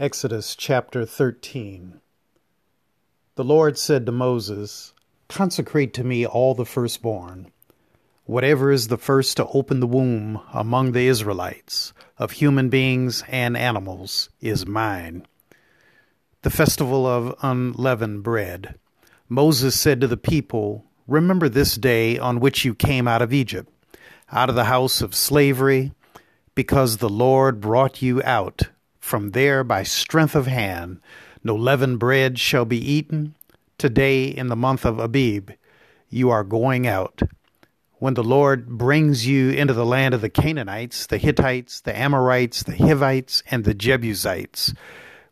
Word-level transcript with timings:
Exodus 0.00 0.56
chapter 0.56 1.04
13 1.04 2.00
The 3.34 3.44
Lord 3.44 3.76
said 3.76 4.06
to 4.06 4.12
Moses, 4.12 4.94
Consecrate 5.28 5.92
to 5.92 6.02
me 6.02 6.24
all 6.24 6.54
the 6.54 6.64
firstborn. 6.64 7.52
Whatever 8.24 8.72
is 8.72 8.88
the 8.88 8.96
first 8.96 9.36
to 9.36 9.46
open 9.48 9.80
the 9.80 9.86
womb 9.86 10.40
among 10.54 10.92
the 10.92 11.06
Israelites, 11.06 11.92
of 12.16 12.30
human 12.30 12.70
beings 12.70 13.22
and 13.28 13.58
animals, 13.58 14.30
is 14.40 14.66
mine. 14.66 15.26
The 16.40 16.48
festival 16.48 17.06
of 17.06 17.34
unleavened 17.42 18.22
bread. 18.22 18.78
Moses 19.28 19.78
said 19.78 20.00
to 20.00 20.06
the 20.06 20.16
people, 20.16 20.86
Remember 21.06 21.46
this 21.46 21.76
day 21.76 22.18
on 22.18 22.40
which 22.40 22.64
you 22.64 22.74
came 22.74 23.06
out 23.06 23.20
of 23.20 23.34
Egypt, 23.34 23.70
out 24.32 24.48
of 24.48 24.54
the 24.54 24.64
house 24.64 25.02
of 25.02 25.14
slavery, 25.14 25.92
because 26.54 26.96
the 26.96 27.10
Lord 27.10 27.60
brought 27.60 28.00
you 28.00 28.22
out 28.22 28.70
from 29.00 29.30
there 29.30 29.64
by 29.64 29.82
strength 29.82 30.36
of 30.36 30.46
hand, 30.46 31.00
no 31.42 31.56
leavened 31.56 31.98
bread 31.98 32.38
shall 32.38 32.64
be 32.64 32.78
eaten. 32.78 33.34
Today, 33.78 34.26
in 34.26 34.48
the 34.48 34.56
month 34.56 34.84
of 34.84 34.98
Abib, 34.98 35.50
you 36.10 36.30
are 36.30 36.44
going 36.44 36.86
out. 36.86 37.22
When 37.94 38.14
the 38.14 38.22
Lord 38.22 38.68
brings 38.68 39.26
you 39.26 39.50
into 39.50 39.72
the 39.72 39.86
land 39.86 40.14
of 40.14 40.20
the 40.20 40.30
Canaanites, 40.30 41.06
the 41.06 41.18
Hittites, 41.18 41.80
the 41.80 41.98
Amorites, 41.98 42.62
the 42.62 42.76
Hivites, 42.76 43.42
and 43.50 43.64
the 43.64 43.74
Jebusites, 43.74 44.74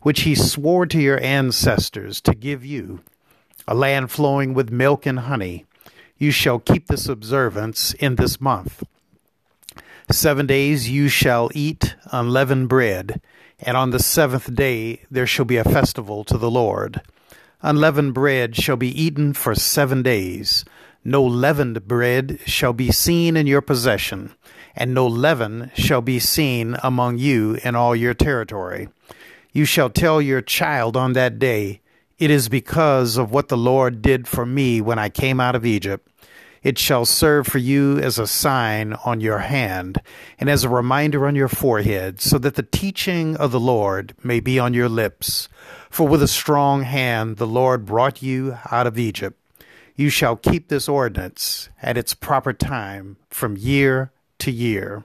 which 0.00 0.22
he 0.22 0.34
swore 0.34 0.86
to 0.86 1.00
your 1.00 1.20
ancestors 1.22 2.20
to 2.22 2.34
give 2.34 2.64
you, 2.64 3.00
a 3.66 3.74
land 3.74 4.10
flowing 4.10 4.54
with 4.54 4.70
milk 4.70 5.06
and 5.06 5.20
honey, 5.20 5.66
you 6.16 6.30
shall 6.30 6.58
keep 6.58 6.86
this 6.86 7.08
observance 7.08 7.94
in 7.94 8.16
this 8.16 8.40
month. 8.40 8.82
Seven 10.10 10.46
days 10.46 10.88
you 10.88 11.08
shall 11.08 11.50
eat 11.54 11.96
unleavened 12.10 12.68
bread 12.68 13.20
and 13.60 13.76
on 13.76 13.90
the 13.90 13.98
seventh 13.98 14.54
day 14.54 15.02
there 15.10 15.26
shall 15.26 15.44
be 15.44 15.56
a 15.56 15.64
festival 15.64 16.24
to 16.24 16.38
the 16.38 16.50
Lord. 16.50 17.00
Unleavened 17.62 18.14
bread 18.14 18.54
shall 18.56 18.76
be 18.76 18.88
eaten 18.88 19.32
for 19.32 19.54
seven 19.54 20.02
days. 20.02 20.64
No 21.04 21.24
leavened 21.24 21.86
bread 21.88 22.38
shall 22.46 22.72
be 22.72 22.92
seen 22.92 23.36
in 23.36 23.46
your 23.46 23.60
possession, 23.60 24.34
and 24.76 24.94
no 24.94 25.06
leaven 25.06 25.70
shall 25.74 26.02
be 26.02 26.18
seen 26.18 26.76
among 26.82 27.18
you 27.18 27.58
in 27.64 27.74
all 27.74 27.96
your 27.96 28.14
territory. 28.14 28.88
You 29.52 29.64
shall 29.64 29.90
tell 29.90 30.22
your 30.22 30.40
child 30.40 30.96
on 30.96 31.14
that 31.14 31.38
day, 31.38 31.80
It 32.18 32.30
is 32.30 32.48
because 32.48 33.16
of 33.16 33.32
what 33.32 33.48
the 33.48 33.56
Lord 33.56 34.02
did 34.02 34.28
for 34.28 34.44
me 34.44 34.80
when 34.80 34.98
I 34.98 35.08
came 35.08 35.40
out 35.40 35.54
of 35.54 35.64
Egypt 35.64 36.08
it 36.62 36.78
shall 36.78 37.04
serve 37.04 37.46
for 37.46 37.58
you 37.58 37.98
as 37.98 38.18
a 38.18 38.26
sign 38.26 38.94
on 39.04 39.20
your 39.20 39.38
hand 39.38 40.00
and 40.38 40.50
as 40.50 40.64
a 40.64 40.68
reminder 40.68 41.26
on 41.26 41.34
your 41.34 41.48
forehead, 41.48 42.20
so 42.20 42.38
that 42.38 42.54
the 42.54 42.62
teaching 42.62 43.36
of 43.36 43.52
the 43.52 43.60
Lord 43.60 44.14
may 44.22 44.40
be 44.40 44.58
on 44.58 44.74
your 44.74 44.88
lips. 44.88 45.48
For 45.90 46.06
with 46.06 46.22
a 46.22 46.28
strong 46.28 46.82
hand 46.82 47.36
the 47.36 47.46
Lord 47.46 47.86
brought 47.86 48.22
you 48.22 48.58
out 48.70 48.86
of 48.86 48.98
Egypt. 48.98 49.38
You 49.96 50.10
shall 50.10 50.36
keep 50.36 50.68
this 50.68 50.88
ordinance 50.88 51.68
at 51.82 51.98
its 51.98 52.14
proper 52.14 52.52
time 52.52 53.16
from 53.30 53.56
year 53.56 54.12
to 54.38 54.50
year. 54.50 55.04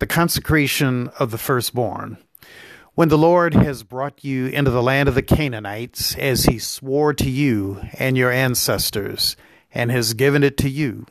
The 0.00 0.06
consecration 0.06 1.10
of 1.18 1.30
the 1.30 1.38
firstborn. 1.38 2.18
When 2.94 3.08
the 3.08 3.18
Lord 3.18 3.54
has 3.54 3.82
brought 3.82 4.24
you 4.24 4.46
into 4.46 4.70
the 4.70 4.82
land 4.82 5.08
of 5.08 5.14
the 5.14 5.22
Canaanites, 5.22 6.16
as 6.16 6.44
he 6.44 6.58
swore 6.58 7.12
to 7.14 7.28
you 7.28 7.80
and 7.98 8.16
your 8.16 8.30
ancestors, 8.30 9.36
and 9.74 9.90
has 9.90 10.14
given 10.14 10.42
it 10.42 10.56
to 10.58 10.70
you. 10.70 11.04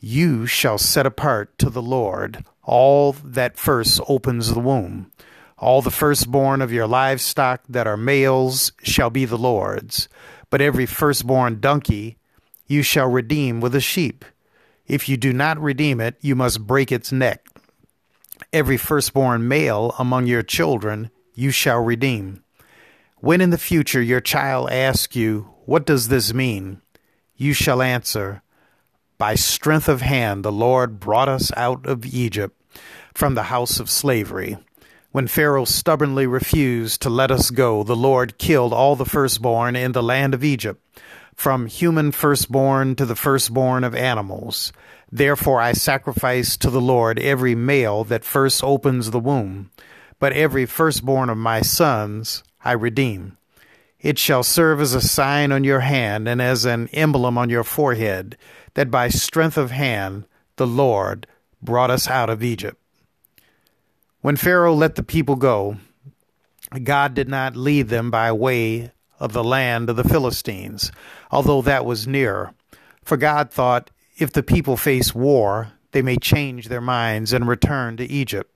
You 0.00 0.46
shall 0.46 0.76
set 0.76 1.06
apart 1.06 1.56
to 1.58 1.70
the 1.70 1.80
Lord 1.80 2.44
all 2.64 3.12
that 3.12 3.56
first 3.56 4.00
opens 4.08 4.52
the 4.52 4.60
womb. 4.60 5.10
All 5.58 5.80
the 5.80 5.90
firstborn 5.90 6.60
of 6.60 6.72
your 6.72 6.86
livestock 6.88 7.62
that 7.68 7.86
are 7.86 7.96
males 7.96 8.72
shall 8.82 9.10
be 9.10 9.24
the 9.24 9.38
Lord's, 9.38 10.08
but 10.50 10.60
every 10.60 10.86
firstborn 10.86 11.60
donkey 11.60 12.18
you 12.66 12.82
shall 12.82 13.08
redeem 13.08 13.60
with 13.60 13.74
a 13.74 13.80
sheep. 13.80 14.24
If 14.86 15.08
you 15.08 15.16
do 15.16 15.32
not 15.32 15.60
redeem 15.60 16.00
it, 16.00 16.16
you 16.20 16.34
must 16.34 16.66
break 16.66 16.90
its 16.90 17.12
neck. 17.12 17.46
Every 18.52 18.76
firstborn 18.76 19.46
male 19.46 19.94
among 19.98 20.26
your 20.26 20.42
children 20.42 21.10
you 21.34 21.50
shall 21.50 21.80
redeem. 21.80 22.42
When 23.18 23.40
in 23.40 23.50
the 23.50 23.58
future 23.58 24.02
your 24.02 24.20
child 24.20 24.70
asks 24.70 25.14
you, 25.14 25.54
What 25.64 25.86
does 25.86 26.08
this 26.08 26.34
mean? 26.34 26.81
You 27.42 27.52
shall 27.52 27.82
answer, 27.82 28.40
By 29.18 29.34
strength 29.34 29.88
of 29.88 30.00
hand 30.00 30.44
the 30.44 30.52
Lord 30.52 31.00
brought 31.00 31.28
us 31.28 31.50
out 31.56 31.84
of 31.86 32.06
Egypt 32.06 32.56
from 33.14 33.34
the 33.34 33.44
house 33.44 33.80
of 33.80 33.90
slavery. 33.90 34.56
When 35.10 35.26
Pharaoh 35.26 35.66
stubbornly 35.66 36.26
refused 36.26 37.02
to 37.02 37.10
let 37.10 37.30
us 37.30 37.50
go, 37.50 37.82
the 37.82 37.96
Lord 37.96 38.38
killed 38.38 38.72
all 38.72 38.96
the 38.96 39.04
firstborn 39.04 39.76
in 39.76 39.92
the 39.92 40.02
land 40.02 40.32
of 40.32 40.44
Egypt, 40.44 40.80
from 41.34 41.66
human 41.66 42.12
firstborn 42.12 42.94
to 42.96 43.04
the 43.04 43.16
firstborn 43.16 43.84
of 43.84 43.94
animals. 43.94 44.72
Therefore 45.10 45.60
I 45.60 45.72
sacrifice 45.72 46.56
to 46.58 46.70
the 46.70 46.80
Lord 46.80 47.18
every 47.18 47.54
male 47.54 48.04
that 48.04 48.24
first 48.24 48.64
opens 48.64 49.10
the 49.10 49.20
womb, 49.20 49.70
but 50.18 50.32
every 50.32 50.64
firstborn 50.64 51.28
of 51.28 51.36
my 51.36 51.60
sons 51.60 52.42
I 52.64 52.72
redeem. 52.72 53.36
It 54.02 54.18
shall 54.18 54.42
serve 54.42 54.80
as 54.80 54.94
a 54.94 55.00
sign 55.00 55.52
on 55.52 55.62
your 55.62 55.80
hand 55.80 56.28
and 56.28 56.42
as 56.42 56.64
an 56.64 56.88
emblem 56.88 57.38
on 57.38 57.48
your 57.48 57.64
forehead, 57.64 58.36
that 58.74 58.90
by 58.90 59.08
strength 59.08 59.56
of 59.56 59.70
hand 59.70 60.24
the 60.56 60.66
Lord 60.66 61.26
brought 61.62 61.90
us 61.90 62.08
out 62.08 62.28
of 62.28 62.42
Egypt. 62.42 62.76
When 64.20 64.36
Pharaoh 64.36 64.74
let 64.74 64.96
the 64.96 65.02
people 65.02 65.36
go, 65.36 65.76
God 66.82 67.14
did 67.14 67.28
not 67.28 67.56
lead 67.56 67.88
them 67.88 68.10
by 68.10 68.32
way 68.32 68.90
of 69.20 69.32
the 69.32 69.44
land 69.44 69.88
of 69.88 69.96
the 69.96 70.04
Philistines, 70.04 70.90
although 71.30 71.62
that 71.62 71.84
was 71.84 72.06
near. 72.06 72.54
For 73.04 73.16
God 73.16 73.52
thought, 73.52 73.90
if 74.16 74.32
the 74.32 74.42
people 74.42 74.76
face 74.76 75.14
war, 75.14 75.72
they 75.92 76.02
may 76.02 76.16
change 76.16 76.68
their 76.68 76.80
minds 76.80 77.32
and 77.32 77.46
return 77.46 77.96
to 77.98 78.04
Egypt. 78.04 78.50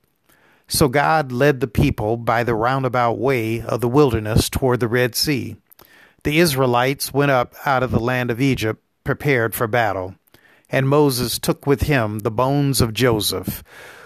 So 0.69 0.89
God 0.89 1.31
led 1.31 1.61
the 1.61 1.69
people 1.69 2.17
by 2.17 2.43
the 2.43 2.55
roundabout 2.55 3.19
way 3.19 3.61
of 3.61 3.81
the 3.81 3.89
wilderness 3.89 4.49
toward 4.49 4.81
the 4.81 4.89
Red 4.89 5.15
Sea. 5.15 5.57
The 6.25 6.39
Israelites 6.41 7.15
went 7.15 7.31
up 7.31 7.55
out 7.65 7.85
of 7.85 7.93
the 7.93 8.01
land 8.01 8.31
of 8.31 8.41
Egypt, 8.41 8.83
prepared 9.05 9.55
for 9.55 9.69
battle. 9.69 10.17
And 10.69 10.89
Moses 10.89 11.39
took 11.39 11.67
with 11.67 11.83
him 11.83 12.21
the 12.21 12.31
bones 12.33 12.81
of 12.81 12.93
Joseph, 12.93 13.63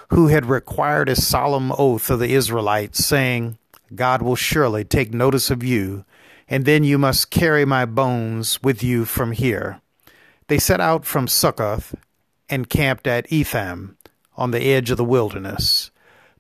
who 0.09 0.29
had 0.29 0.45
required 0.45 1.09
a 1.09 1.17
solemn 1.17 1.73
oath 1.79 2.11
of 2.11 2.19
the 2.19 2.35
Israelites, 2.35 3.05
saying, 3.05 3.57
God 3.95 4.21
will 4.21 4.37
surely 4.37 4.85
take 4.85 5.15
notice 5.15 5.51
of 5.51 5.65
you, 5.65 6.05
and 6.47 6.67
then 6.67 6.85
you 6.85 6.99
must 6.99 7.31
carry 7.31 7.65
my 7.65 7.87
bones 7.87 8.63
with 8.63 8.83
you 8.83 9.07
from 9.07 9.33
here. 9.33 9.81
They 10.49 10.59
set 10.59 10.81
out 10.81 11.07
from 11.07 11.27
Succoth 11.27 11.95
and 12.51 12.69
camped 12.69 13.07
at 13.07 13.33
Etham, 13.33 13.97
on 14.37 14.51
the 14.51 14.61
edge 14.61 14.91
of 14.91 14.97
the 14.97 15.05
wilderness. 15.05 15.90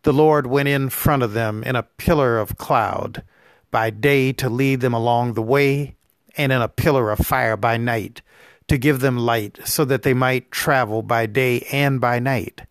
The 0.02 0.12
Lord 0.12 0.46
went 0.46 0.68
in 0.68 0.88
front 0.88 1.22
of 1.22 1.34
them 1.34 1.62
in 1.62 1.76
a 1.76 1.82
pillar 1.82 2.38
of 2.38 2.56
cloud 2.56 3.22
by 3.70 3.90
day 3.90 4.32
to 4.34 4.48
lead 4.48 4.80
them 4.80 4.94
along 4.94 5.34
the 5.34 5.42
way, 5.42 5.96
and 6.36 6.52
in 6.52 6.62
a 6.62 6.68
pillar 6.68 7.10
of 7.10 7.18
fire 7.18 7.56
by 7.56 7.76
night 7.76 8.22
to 8.68 8.78
give 8.78 9.00
them 9.00 9.18
light, 9.18 9.58
so 9.64 9.84
that 9.84 10.02
they 10.02 10.14
might 10.14 10.50
travel 10.50 11.02
by 11.02 11.26
day 11.26 11.66
and 11.72 12.00
by 12.00 12.18
night. 12.18 12.62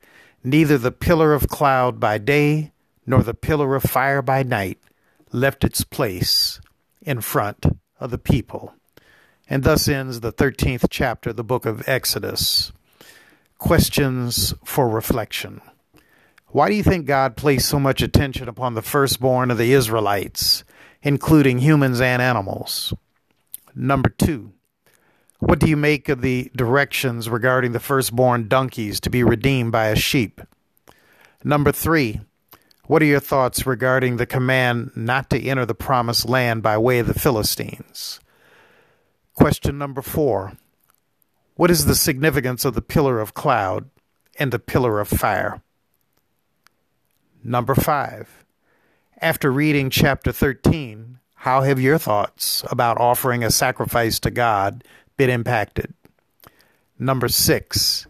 Neither 0.43 0.77
the 0.77 0.91
pillar 0.91 1.33
of 1.33 1.49
cloud 1.49 1.99
by 1.99 2.17
day 2.17 2.71
nor 3.05 3.21
the 3.21 3.33
pillar 3.33 3.75
of 3.75 3.83
fire 3.83 4.21
by 4.21 4.43
night 4.43 4.79
left 5.31 5.63
its 5.63 5.83
place 5.83 6.61
in 7.01 7.21
front 7.21 7.65
of 7.99 8.11
the 8.11 8.17
people. 8.17 8.73
And 9.49 9.63
thus 9.63 9.87
ends 9.87 10.21
the 10.21 10.31
13th 10.31 10.85
chapter 10.89 11.31
of 11.31 11.35
the 11.35 11.43
book 11.43 11.65
of 11.65 11.87
Exodus. 11.87 12.71
Questions 13.57 14.53
for 14.63 14.87
reflection. 14.87 15.61
Why 16.51 16.67
do 16.67 16.75
you 16.75 16.81
think 16.81 17.05
God 17.05 17.37
placed 17.37 17.69
so 17.69 17.79
much 17.79 18.01
attention 18.01 18.49
upon 18.49 18.73
the 18.73 18.81
firstborn 18.81 19.51
of 19.51 19.59
the 19.59 19.73
Israelites, 19.73 20.63
including 21.03 21.59
humans 21.59 22.01
and 22.01 22.23
animals? 22.23 22.91
Number 23.75 24.09
two, 24.09 24.53
what 25.37 25.59
do 25.59 25.69
you 25.69 25.77
make 25.77 26.09
of 26.09 26.21
the 26.21 26.51
directions 26.55 27.29
regarding 27.29 27.73
the 27.73 27.79
firstborn 27.79 28.47
donkeys 28.47 28.99
to 29.01 29.11
be 29.11 29.23
redeemed 29.23 29.71
by 29.71 29.89
a 29.89 29.95
sheep? 29.95 30.41
Number 31.43 31.71
three, 31.71 32.19
what 32.85 33.03
are 33.03 33.05
your 33.05 33.19
thoughts 33.19 33.67
regarding 33.67 34.17
the 34.17 34.25
command 34.25 34.89
not 34.95 35.29
to 35.29 35.39
enter 35.39 35.67
the 35.67 35.75
promised 35.75 36.27
land 36.27 36.63
by 36.63 36.79
way 36.79 36.97
of 36.97 37.05
the 37.05 37.13
Philistines? 37.13 38.19
Question 39.35 39.77
number 39.77 40.01
four, 40.01 40.53
what 41.53 41.69
is 41.69 41.85
the 41.85 41.93
significance 41.93 42.65
of 42.65 42.73
the 42.73 42.81
pillar 42.81 43.19
of 43.19 43.35
cloud 43.35 43.87
and 44.39 44.51
the 44.51 44.57
pillar 44.57 44.99
of 44.99 45.07
fire? 45.07 45.61
Number 47.43 47.73
five, 47.75 48.43
after 49.21 49.51
reading 49.51 49.89
chapter 49.89 50.31
13, 50.31 51.19
how 51.35 51.61
have 51.61 51.79
your 51.79 51.97
thoughts 51.97 52.63
about 52.69 52.97
offering 52.97 53.43
a 53.43 53.51
sacrifice 53.51 54.19
to 54.19 54.31
God 54.31 54.83
been 55.15 55.29
impacted? 55.29 55.93
Number 56.97 57.29
six, 57.29 58.07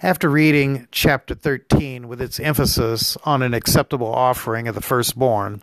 After 0.00 0.30
reading 0.30 0.86
chapter 0.92 1.34
13 1.34 2.06
with 2.06 2.22
its 2.22 2.38
emphasis 2.38 3.16
on 3.24 3.42
an 3.42 3.52
acceptable 3.52 4.06
offering 4.06 4.68
of 4.68 4.76
the 4.76 4.80
firstborn, 4.80 5.60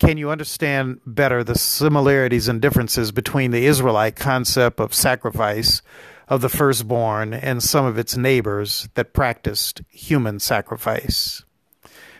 can 0.00 0.18
you 0.18 0.30
understand 0.30 1.00
better 1.06 1.44
the 1.44 1.54
similarities 1.54 2.48
and 2.48 2.60
differences 2.60 3.12
between 3.12 3.52
the 3.52 3.66
Israelite 3.66 4.16
concept 4.16 4.80
of 4.80 4.92
sacrifice 4.92 5.80
of 6.26 6.40
the 6.40 6.48
firstborn 6.48 7.32
and 7.32 7.62
some 7.62 7.84
of 7.84 7.98
its 7.98 8.16
neighbors 8.16 8.88
that 8.94 9.12
practiced 9.12 9.82
human 9.90 10.40
sacrifice? 10.40 11.44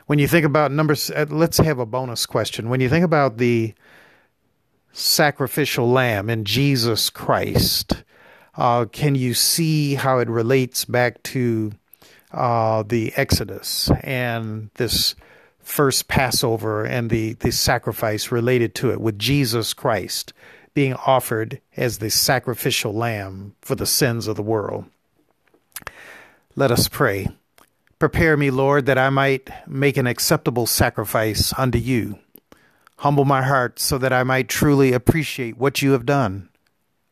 When 0.09 0.19
you 0.19 0.27
think 0.27 0.47
about 0.47 0.73
numbers, 0.73 1.11
uh, 1.11 1.27
let's 1.29 1.59
have 1.59 1.79
a 1.79 1.85
bonus 1.85 2.25
question. 2.25 2.71
When 2.71 2.81
you 2.81 2.89
think 2.89 3.05
about 3.05 3.37
the 3.37 3.75
sacrificial 4.91 5.87
lamb 5.87 6.31
in 6.31 6.47
Jesus 6.47 7.11
Christ, 7.11 8.05
uh, 8.57 8.87
can 8.87 9.15
you 9.17 9.35
see 9.35 9.97
how 9.97 10.19
it 10.19 10.31
relates 10.31 10.87
back 10.87 11.23
to 11.25 11.73
uh, 12.33 12.85
the 12.85 13.13
Exodus 13.17 13.91
and 14.03 14.71
this 14.77 15.15
first 15.59 16.09
Passover 16.09 16.87
and 16.87 17.11
the, 17.11 17.35
the 17.35 17.53
sacrifice 17.53 18.33
related 18.33 18.75
to 18.77 18.91
it 18.91 19.03
with 19.03 19.19
Jesus 19.19 19.75
Christ 19.75 20.33
being 20.73 20.95
offered 20.95 21.61
as 21.77 21.99
the 21.99 22.09
sacrificial 22.09 22.95
lamb 22.95 23.57
for 23.61 23.75
the 23.75 23.85
sins 23.85 24.27
of 24.27 24.37
the 24.37 24.43
world? 24.43 24.87
Let 26.57 26.71
us 26.71 26.89
pray. 26.89 27.29
Prepare 27.99 28.37
me, 28.37 28.51
Lord, 28.51 28.87
that 28.87 28.99
I 28.99 29.11
might 29.11 29.51
make 29.67 29.97
an 29.97 30.07
acceptable 30.07 30.67
sacrifice 30.67 31.53
unto 31.59 31.79
you. 31.79 32.21
Humble 32.99 33.25
my 33.25 33.43
heart 33.43 33.81
so 33.81 33.99
that 33.99 34.13
I 34.13 34.23
might 34.23 34.49
truly 34.49 34.93
appreciate 34.93 35.59
what 35.59 35.83
you 35.83 35.93
have 35.93 36.07
done, 36.07 36.49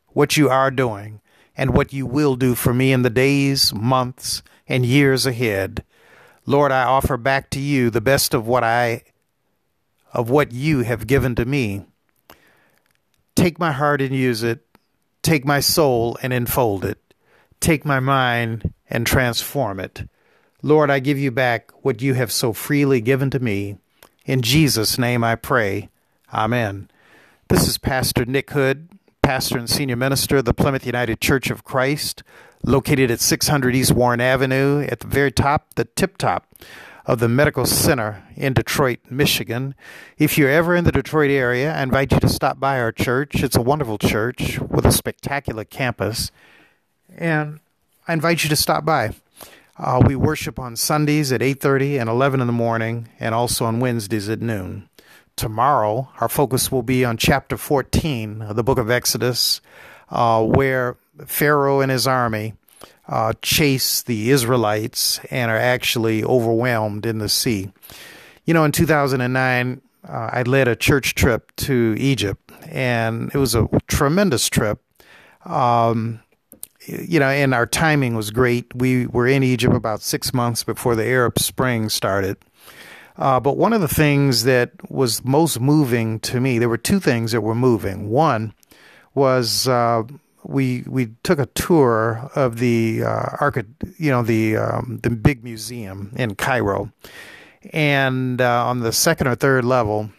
what 0.09 0.37
you 0.37 0.49
are 0.49 0.71
doing, 0.71 1.21
and 1.57 1.75
what 1.75 1.93
you 1.93 2.07
will 2.07 2.37
do 2.37 2.55
for 2.55 2.73
me 2.73 2.93
in 2.93 3.03
the 3.03 3.11
days, 3.11 3.75
months, 3.75 4.43
and 4.69 4.87
years 4.87 5.27
ahead. 5.27 5.83
Lord, 6.45 6.71
I 6.71 6.85
offer 6.85 7.17
back 7.17 7.51
to 7.51 7.61
you 7.61 7.91
the 7.91 8.01
best 8.01 8.33
of 8.33 8.47
what 8.47 8.63
I 8.63 9.03
of 10.13 10.31
what 10.31 10.53
you 10.53 10.81
have 10.81 11.07
given 11.09 11.35
to 11.35 11.45
me. 11.45 11.85
Take 13.35 13.59
my 13.59 13.73
heart 13.73 14.01
and 14.01 14.15
use 14.15 14.43
it. 14.43 14.65
Take 15.23 15.45
my 15.45 15.61
soul 15.61 16.17
and 16.23 16.33
enfold 16.33 16.85
it. 16.85 16.99
Take 17.61 17.85
my 17.85 17.99
mind 18.01 18.73
and 18.89 19.05
transform 19.05 19.81
it. 19.81 20.05
Lord, 20.67 20.91
I 20.91 20.99
give 20.99 21.17
you 21.17 21.31
back 21.31 21.71
what 21.83 22.03
you 22.03 22.15
have 22.15 22.33
so 22.33 22.53
freely 22.53 23.01
given 23.01 23.31
to 23.31 23.39
me. 23.39 23.77
In 24.25 24.43
Jesus' 24.43 24.99
name 24.99 25.23
I 25.23 25.37
pray. 25.37 25.91
Amen. 26.35 26.91
This 27.49 27.69
is 27.69 27.79
Pastor 27.79 28.25
Nick 28.25 28.51
Hood 28.51 28.89
pastor 29.23 29.59
and 29.59 29.71
senior 29.71 29.95
minister 29.95 30.39
of 30.39 30.45
the 30.45 30.55
Plymouth 30.55 30.85
United 30.85 31.21
Church 31.21 31.51
of 31.51 31.63
Christ, 31.63 32.25
located 32.65 33.13
at 33.13 33.21
600 33.21 33.77
East 33.77 33.93
Warren 33.93 34.21
Avenue, 34.21 34.83
at 34.83 35.01
the 35.01 35.07
very 35.07 35.31
top, 35.31 35.75
the 35.75 35.85
tip 35.85 36.19
top 36.19 36.47
of 37.07 37.21
the 37.21 37.29
Medical 37.29 37.65
Center 37.65 38.25
in 38.35 38.53
Detroit, 38.53 38.99
Michigan. 39.09 39.77
If 40.19 40.37
you're 40.37 40.51
ever 40.51 40.75
in 40.75 40.83
the 40.83 40.93
Detroit 40.93 41.31
area, 41.31 41.73
I 41.73 41.83
invite 41.83 42.13
you 42.13 42.21
to 42.21 42.29
stop 42.29 42.59
by 42.61 42.81
our 42.81 42.93
church. 42.93 43.43
It's 43.43 43.57
a 43.57 43.63
wonderful 43.63 43.99
church 43.99 44.61
with 44.61 44.85
a 44.85 44.93
spectacular 44.93 45.65
campus, 45.65 46.33
and 47.17 47.61
I 48.09 48.13
invite 48.13 48.43
you 48.43 48.51
to 48.51 48.57
stop 48.57 48.85
by. 48.85 49.15
Uh, 49.79 50.03
we 50.07 50.17
worship 50.17 50.59
on 50.59 50.75
Sundays 50.75 51.33
at 51.33 51.43
8:30 51.43 51.99
and 51.99 52.09
11 52.09 52.41
in 52.41 52.47
the 52.47 52.53
morning, 52.53 53.09
and 53.21 53.35
also 53.35 53.67
on 53.67 53.81
Wednesdays 53.81 54.29
at 54.29 54.41
noon. 54.41 54.89
Tomorrow, 55.37 56.09
our 56.19 56.31
focus 56.31 56.73
will 56.73 56.83
be 56.83 57.05
on 57.05 57.19
chapter 57.19 57.59
14 57.59 58.41
of 58.41 58.57
the 58.57 58.65
book 58.65 58.79
of 58.79 58.91
Exodus, 58.91 59.61
uh, 60.09 60.43
where 60.43 60.97
Pharaoh 61.27 61.81
and 61.81 61.91
his 61.91 62.07
army 62.07 62.55
uh, 63.07 63.35
chase 63.43 64.03
the 64.03 64.31
Israelites 64.31 65.21
and 65.31 65.51
are 65.51 65.59
actually 65.59 66.25
overwhelmed 66.25 67.05
in 67.05 67.19
the 67.19 67.29
sea. 67.29 67.71
You 68.47 68.55
know, 68.55 68.65
in 68.65 68.73
2009, 68.73 69.83
uh, 70.09 70.31
I 70.33 70.43
led 70.43 70.69
a 70.69 70.77
church 70.77 71.15
trip 71.15 71.55
to 71.57 71.95
Egypt, 71.99 72.51
and 72.69 73.31
it 73.35 73.39
was 73.39 73.55
a 73.55 73.69
tremendous 73.89 74.49
trip. 74.49 74.81
Um, 75.45 76.21
you 76.87 77.21
know, 77.21 77.29
and 77.29 77.53
our 77.53 77.67
timing 77.67 78.15
was 78.15 78.31
great. 78.31 78.75
We 78.75 79.07
were 79.07 79.27
in 79.27 79.43
Egypt 79.43 79.75
about 79.75 80.03
six 80.03 80.33
months 80.33 80.65
before 80.65 80.95
the 80.95 81.05
Arab 81.05 81.39
Spring 81.39 81.89
started. 81.89 82.37
Uh, 83.19 83.41
but 83.41 83.57
one 83.57 83.73
of 83.73 83.81
the 83.81 83.89
things 83.89 84.45
that 84.45 84.71
was 84.91 85.25
most 85.25 85.61
moving 85.61 86.21
to 86.21 86.41
me, 86.41 86.59
there 86.59 86.69
were 86.69 86.77
two 86.77 87.01
things 87.01 87.33
that 87.33 87.41
were 87.41 87.55
moving. 87.55 88.11
One 88.11 88.53
was 89.15 89.67
uh, 89.67 90.03
we 90.45 90.85
we 90.87 91.07
took 91.23 91.39
a 91.39 91.47
tour 91.47 92.31
of 92.35 92.59
the 92.59 93.03
uh, 93.05 93.51
you 93.97 94.11
know 94.11 94.23
the 94.23 94.59
um, 94.59 95.01
the 95.03 95.11
big 95.11 95.43
museum 95.43 96.13
in 96.17 96.35
Cairo, 96.35 96.93
and 97.73 98.41
uh, 98.41 98.67
on 98.67 98.81
the 98.81 98.93
second 98.93 99.29
or 99.29 99.35
third 99.35 99.65
level, 99.65 100.11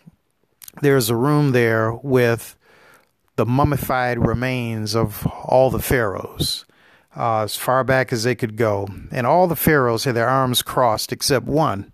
there's 0.82 1.10
a 1.10 1.16
room 1.16 1.52
there 1.52 1.94
with 1.94 2.56
the 3.38 3.46
mummified 3.46 4.20
remains 4.20 4.96
of 4.96 5.26
all 5.46 5.70
the 5.70 5.82
pharaohs. 5.82 6.66
Uh, 7.16 7.42
as 7.42 7.56
far 7.56 7.84
back 7.84 8.14
as 8.14 8.24
they 8.24 8.36
could 8.36 8.56
go. 8.56 8.88
And 9.12 9.26
all 9.26 9.48
the 9.48 9.56
pharaohs 9.56 10.04
had 10.04 10.14
their 10.14 10.28
arms 10.30 10.62
crossed 10.62 11.12
except 11.12 11.48
one 11.48 11.92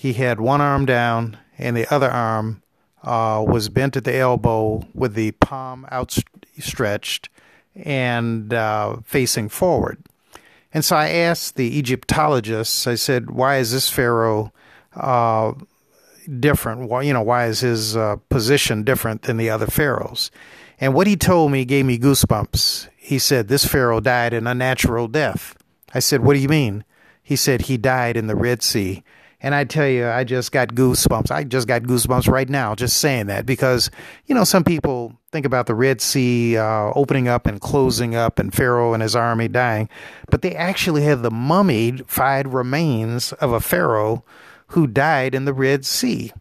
he 0.00 0.14
had 0.14 0.40
one 0.40 0.62
arm 0.62 0.86
down 0.86 1.36
and 1.58 1.76
the 1.76 1.86
other 1.92 2.10
arm 2.10 2.62
uh, 3.02 3.44
was 3.46 3.68
bent 3.68 3.98
at 3.98 4.04
the 4.04 4.16
elbow 4.16 4.82
with 4.94 5.12
the 5.12 5.30
palm 5.32 5.86
outstretched 5.92 7.28
and 7.74 8.54
uh, 8.54 8.96
facing 9.04 9.50
forward. 9.50 10.02
And 10.72 10.86
so 10.86 10.96
I 10.96 11.10
asked 11.10 11.56
the 11.56 11.76
Egyptologists, 11.78 12.86
I 12.86 12.94
said, 12.94 13.30
why 13.30 13.58
is 13.58 13.72
this 13.72 13.90
pharaoh 13.90 14.54
uh, 14.94 15.52
different? 16.38 16.88
Why, 16.88 17.02
you 17.02 17.12
know, 17.12 17.20
why 17.20 17.48
is 17.48 17.60
his 17.60 17.94
uh, 17.94 18.16
position 18.30 18.84
different 18.84 19.20
than 19.24 19.36
the 19.36 19.50
other 19.50 19.66
pharaohs? 19.66 20.30
And 20.80 20.94
what 20.94 21.06
he 21.06 21.16
told 21.16 21.52
me 21.52 21.64
gave 21.66 21.84
me 21.84 21.98
goosebumps. 21.98 22.88
He 22.96 23.18
said, 23.18 23.48
this 23.48 23.66
pharaoh 23.66 24.00
died 24.00 24.32
an 24.32 24.46
unnatural 24.46 25.08
death. 25.08 25.56
I 25.94 25.98
said, 25.98 26.22
what 26.22 26.34
do 26.34 26.40
you 26.40 26.48
mean? 26.48 26.84
He 27.22 27.36
said, 27.36 27.62
he 27.62 27.76
died 27.76 28.16
in 28.16 28.26
the 28.26 28.36
Red 28.36 28.62
Sea. 28.62 29.04
And 29.42 29.54
I 29.54 29.64
tell 29.64 29.86
you, 29.86 30.06
I 30.06 30.24
just 30.24 30.52
got 30.52 30.74
goosebumps. 30.74 31.30
I 31.30 31.44
just 31.44 31.66
got 31.66 31.82
goosebumps 31.82 32.28
right 32.28 32.48
now 32.48 32.74
just 32.74 32.98
saying 32.98 33.26
that 33.26 33.46
because, 33.46 33.90
you 34.26 34.34
know, 34.34 34.44
some 34.44 34.64
people 34.64 35.18
think 35.32 35.46
about 35.46 35.66
the 35.66 35.74
Red 35.74 36.00
Sea 36.00 36.58
uh, 36.58 36.92
opening 36.94 37.26
up 37.28 37.46
and 37.46 37.60
closing 37.60 38.14
up 38.14 38.38
and 38.38 38.52
Pharaoh 38.52 38.92
and 38.92 39.02
his 39.02 39.16
army 39.16 39.48
dying, 39.48 39.88
but 40.28 40.42
they 40.42 40.54
actually 40.54 41.02
have 41.04 41.22
the 41.22 41.30
mummified 41.30 42.52
remains 42.52 43.32
of 43.34 43.52
a 43.52 43.60
Pharaoh 43.60 44.24
who 44.68 44.86
died 44.86 45.34
in 45.34 45.46
the 45.46 45.54
Red 45.54 45.84
Sea 45.86 46.32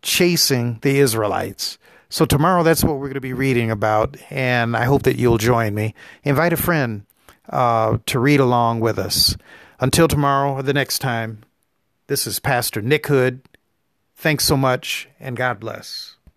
chasing 0.00 0.78
the 0.82 0.98
Israelites. 0.98 1.78
So 2.14 2.24
tomorrow, 2.24 2.62
that's 2.62 2.84
what 2.84 2.98
we're 2.98 3.08
going 3.08 3.14
to 3.14 3.20
be 3.20 3.32
reading 3.32 3.72
about, 3.72 4.16
and 4.30 4.76
I 4.76 4.84
hope 4.84 5.02
that 5.02 5.16
you'll 5.16 5.36
join 5.36 5.74
me. 5.74 5.96
Invite 6.22 6.52
a 6.52 6.56
friend 6.56 7.06
uh, 7.48 7.98
to 8.06 8.20
read 8.20 8.38
along 8.38 8.78
with 8.78 9.00
us. 9.00 9.36
Until 9.80 10.06
tomorrow 10.06 10.52
or 10.52 10.62
the 10.62 10.72
next 10.72 11.00
time, 11.00 11.40
this 12.06 12.24
is 12.24 12.38
Pastor 12.38 12.80
Nick 12.80 13.08
Hood. 13.08 13.40
Thanks 14.14 14.44
so 14.44 14.56
much, 14.56 15.08
and 15.18 15.36
God 15.36 15.58
bless. 15.58 16.13